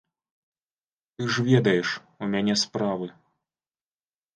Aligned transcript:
Ты 1.15 1.21
ж 1.35 1.47
ведаеш, 1.51 1.89
у 2.21 2.33
мяне 2.35 2.53
справы. 2.67 3.07